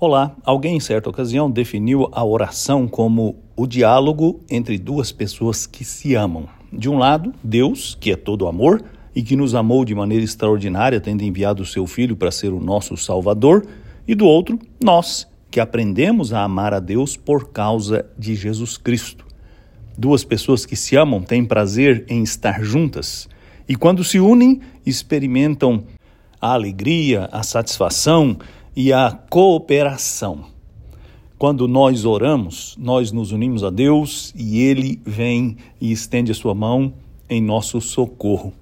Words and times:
Olá, 0.00 0.36
alguém 0.44 0.76
em 0.76 0.80
certa 0.80 1.10
ocasião 1.10 1.50
definiu 1.50 2.08
a 2.12 2.24
oração 2.24 2.86
como 2.86 3.34
o 3.56 3.66
diálogo 3.66 4.38
entre 4.48 4.78
duas 4.78 5.10
pessoas 5.10 5.66
que 5.66 5.84
se 5.84 6.14
amam. 6.14 6.48
De 6.72 6.88
um 6.88 6.98
lado, 6.98 7.34
Deus, 7.42 7.98
que 8.00 8.12
é 8.12 8.16
todo 8.16 8.46
amor 8.46 8.80
e 9.12 9.24
que 9.24 9.34
nos 9.34 9.56
amou 9.56 9.84
de 9.84 9.96
maneira 9.96 10.22
extraordinária, 10.22 11.00
tendo 11.00 11.24
enviado 11.24 11.64
o 11.64 11.66
seu 11.66 11.84
Filho 11.84 12.14
para 12.14 12.30
ser 12.30 12.52
o 12.52 12.60
nosso 12.60 12.96
Salvador, 12.96 13.66
e 14.06 14.14
do 14.14 14.24
outro, 14.24 14.56
nós, 14.80 15.26
que 15.50 15.58
aprendemos 15.58 16.32
a 16.32 16.44
amar 16.44 16.72
a 16.72 16.78
Deus 16.78 17.16
por 17.16 17.48
causa 17.48 18.06
de 18.16 18.36
Jesus 18.36 18.78
Cristo. 18.78 19.26
Duas 19.98 20.22
pessoas 20.22 20.64
que 20.64 20.76
se 20.76 20.94
amam 20.94 21.22
têm 21.22 21.44
prazer 21.44 22.04
em 22.08 22.22
estar 22.22 22.62
juntas 22.62 23.28
e, 23.68 23.74
quando 23.74 24.04
se 24.04 24.20
unem, 24.20 24.60
experimentam 24.86 25.82
a 26.40 26.52
alegria, 26.52 27.28
a 27.32 27.42
satisfação 27.42 28.38
e 28.80 28.92
a 28.92 29.10
cooperação. 29.10 30.44
Quando 31.36 31.66
nós 31.66 32.04
oramos, 32.04 32.76
nós 32.78 33.10
nos 33.10 33.32
unimos 33.32 33.64
a 33.64 33.70
Deus 33.70 34.32
e 34.36 34.60
Ele 34.60 35.00
vem 35.04 35.56
e 35.80 35.90
estende 35.90 36.30
a 36.30 36.34
sua 36.34 36.54
mão 36.54 36.94
em 37.28 37.42
nosso 37.42 37.80
socorro. 37.80 38.52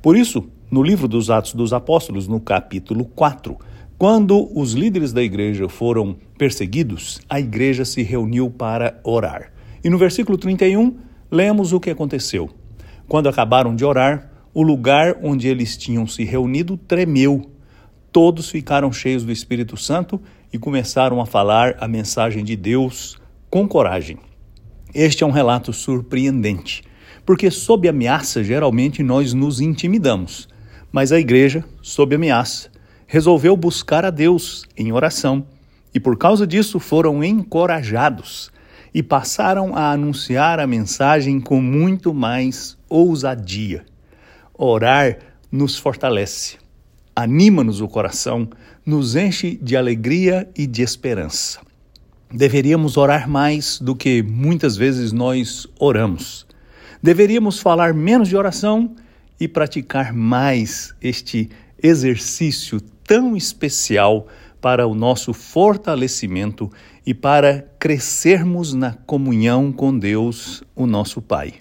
Por 0.00 0.16
isso, 0.16 0.48
no 0.70 0.80
livro 0.80 1.08
dos 1.08 1.28
Atos 1.28 1.54
dos 1.54 1.72
Apóstolos, 1.72 2.28
no 2.28 2.38
capítulo 2.38 3.04
4, 3.04 3.58
quando 3.98 4.48
os 4.56 4.74
líderes 4.74 5.12
da 5.12 5.24
igreja 5.24 5.68
foram 5.68 6.14
perseguidos, 6.38 7.20
a 7.28 7.40
igreja 7.40 7.84
se 7.84 8.00
reuniu 8.04 8.48
para 8.52 9.00
orar. 9.02 9.52
E 9.82 9.90
no 9.90 9.98
versículo 9.98 10.38
31, 10.38 10.94
lemos 11.28 11.72
o 11.72 11.80
que 11.80 11.90
aconteceu. 11.90 12.48
Quando 13.08 13.28
acabaram 13.28 13.74
de 13.74 13.84
orar, 13.84 14.30
o 14.54 14.62
lugar 14.62 15.16
onde 15.20 15.48
eles 15.48 15.76
tinham 15.76 16.06
se 16.06 16.22
reunido 16.22 16.76
tremeu 16.76 17.50
todos 18.14 18.48
ficaram 18.48 18.92
cheios 18.92 19.24
do 19.24 19.32
Espírito 19.32 19.76
Santo 19.76 20.22
e 20.52 20.56
começaram 20.56 21.20
a 21.20 21.26
falar 21.26 21.74
a 21.80 21.88
mensagem 21.88 22.44
de 22.44 22.54
Deus 22.54 23.18
com 23.50 23.66
coragem. 23.66 24.18
Este 24.94 25.24
é 25.24 25.26
um 25.26 25.32
relato 25.32 25.72
surpreendente, 25.72 26.84
porque 27.26 27.50
sob 27.50 27.88
ameaça 27.88 28.44
geralmente 28.44 29.02
nós 29.02 29.34
nos 29.34 29.60
intimidamos, 29.60 30.48
mas 30.92 31.10
a 31.10 31.18
igreja, 31.18 31.64
sob 31.82 32.14
ameaça, 32.14 32.70
resolveu 33.04 33.56
buscar 33.56 34.04
a 34.04 34.10
Deus 34.10 34.64
em 34.76 34.92
oração 34.92 35.44
e 35.92 35.98
por 35.98 36.16
causa 36.16 36.46
disso 36.46 36.78
foram 36.78 37.24
encorajados 37.24 38.48
e 38.94 39.02
passaram 39.02 39.74
a 39.74 39.90
anunciar 39.90 40.60
a 40.60 40.68
mensagem 40.68 41.40
com 41.40 41.60
muito 41.60 42.14
mais 42.14 42.78
ousadia. 42.88 43.84
Orar 44.56 45.18
nos 45.50 45.76
fortalece 45.76 46.62
anima-nos 47.14 47.80
o 47.80 47.88
coração, 47.88 48.48
nos 48.84 49.16
enche 49.16 49.58
de 49.62 49.76
alegria 49.76 50.48
e 50.56 50.66
de 50.66 50.82
esperança. 50.82 51.60
Deveríamos 52.32 52.96
orar 52.96 53.28
mais 53.28 53.78
do 53.78 53.94
que 53.94 54.22
muitas 54.22 54.76
vezes 54.76 55.12
nós 55.12 55.66
oramos. 55.78 56.46
Deveríamos 57.02 57.60
falar 57.60 57.94
menos 57.94 58.28
de 58.28 58.36
oração 58.36 58.94
e 59.38 59.46
praticar 59.46 60.12
mais 60.12 60.94
este 61.00 61.48
exercício 61.82 62.80
tão 63.06 63.36
especial 63.36 64.26
para 64.60 64.86
o 64.86 64.94
nosso 64.94 65.32
fortalecimento 65.32 66.70
e 67.06 67.12
para 67.12 67.66
crescermos 67.78 68.72
na 68.72 68.94
comunhão 68.94 69.70
com 69.70 69.96
Deus, 69.96 70.64
o 70.74 70.86
nosso 70.86 71.20
Pai. 71.20 71.54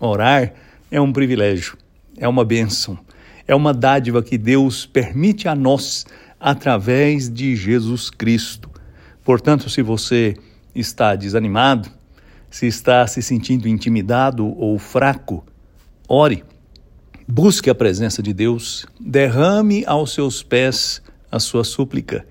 Orar 0.00 0.54
é 0.90 1.00
um 1.00 1.12
privilégio, 1.12 1.76
é 2.16 2.26
uma 2.26 2.44
bênção 2.44 2.98
é 3.52 3.54
uma 3.54 3.74
dádiva 3.74 4.22
que 4.22 4.38
Deus 4.38 4.86
permite 4.86 5.46
a 5.46 5.54
nós 5.54 6.06
através 6.40 7.28
de 7.28 7.54
Jesus 7.54 8.08
Cristo. 8.08 8.70
Portanto, 9.22 9.68
se 9.68 9.82
você 9.82 10.36
está 10.74 11.14
desanimado, 11.14 11.88
se 12.50 12.66
está 12.66 13.06
se 13.06 13.22
sentindo 13.22 13.68
intimidado 13.68 14.46
ou 14.58 14.78
fraco, 14.78 15.44
ore, 16.08 16.42
busque 17.28 17.68
a 17.68 17.74
presença 17.74 18.22
de 18.22 18.32
Deus, 18.32 18.86
derrame 18.98 19.84
aos 19.86 20.14
seus 20.14 20.42
pés 20.42 21.02
a 21.30 21.38
sua 21.38 21.62
súplica. 21.62 22.26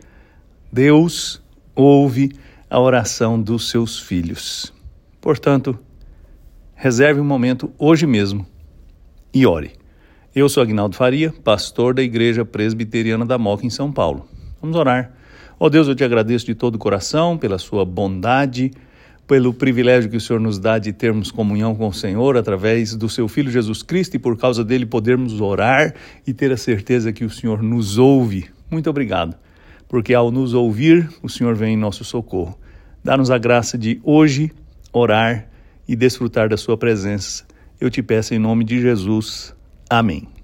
Deus 0.72 1.42
ouve 1.76 2.32
a 2.68 2.80
oração 2.80 3.40
dos 3.40 3.70
seus 3.70 4.00
filhos. 4.00 4.74
Portanto, 5.22 5.78
reserve 6.74 7.22
um 7.22 7.26
momento 7.26 7.72
hoje 7.78 8.08
mesmo 8.08 8.46
e 9.32 9.46
ore. 9.46 9.81
Eu 10.34 10.48
sou 10.48 10.64
Agnaldo 10.64 10.96
Faria, 10.96 11.34
pastor 11.44 11.94
da 11.94 12.02
Igreja 12.02 12.46
Presbiteriana 12.46 13.26
da 13.26 13.38
Moca, 13.38 13.66
em 13.66 13.70
São 13.70 13.92
Paulo. 13.92 14.26
Vamos 14.62 14.78
orar. 14.78 15.12
Ó 15.60 15.66
oh 15.66 15.70
Deus, 15.70 15.90
eu 15.90 15.96
te 15.96 16.06
agradeço 16.06 16.46
de 16.46 16.56
todo 16.56 16.76
o 16.76 16.80
coração 16.80 17.38
pela 17.38 17.58
sua 17.58 17.84
bondade, 17.84 18.72
pelo 19.28 19.54
privilégio 19.54 20.10
que 20.10 20.16
o 20.16 20.22
Senhor 20.22 20.40
nos 20.40 20.58
dá 20.58 20.80
de 20.80 20.94
termos 20.94 21.32
comunhão 21.32 21.76
com 21.76 21.86
o 21.86 21.94
Senhor 21.94 22.38
através 22.38 22.96
do 22.96 23.10
seu 23.10 23.28
Filho 23.28 23.52
Jesus 23.52 23.84
Cristo 23.84 24.16
e 24.16 24.20
por 24.20 24.38
causa 24.38 24.64
dele 24.64 24.86
podermos 24.86 25.42
orar 25.42 25.94
e 26.26 26.34
ter 26.34 26.50
a 26.54 26.58
certeza 26.58 27.12
que 27.12 27.26
o 27.26 27.30
Senhor 27.30 27.62
nos 27.62 27.98
ouve. 27.98 28.50
Muito 28.70 28.90
obrigado, 28.90 29.36
porque 29.90 30.14
ao 30.14 30.32
nos 30.32 30.54
ouvir, 30.54 31.10
o 31.22 31.28
Senhor 31.28 31.56
vem 31.56 31.74
em 31.74 31.78
nosso 31.78 32.06
socorro. 32.06 32.58
Dá-nos 33.04 33.30
a 33.30 33.38
graça 33.38 33.78
de 33.78 34.00
hoje 34.02 34.50
orar 34.94 35.50
e 35.86 35.94
desfrutar 35.94 36.48
da 36.48 36.56
sua 36.56 36.78
presença. 36.78 37.44
Eu 37.82 37.90
te 37.90 38.02
peço 38.02 38.34
em 38.34 38.40
nome 38.40 38.64
de 38.64 38.80
Jesus. 38.80 39.54
Amém. 39.92 40.32